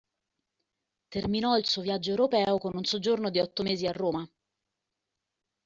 Terminò 1.09 1.57
il 1.59 1.67
suo 1.67 1.83
viaggio 1.83 2.09
europeo 2.09 2.57
con 2.57 2.71
un 2.75 2.83
soggiorno 2.83 3.29
di 3.29 3.37
otto 3.37 3.61
mesi 3.61 3.85
a 3.85 3.91
Roma. 3.91 4.27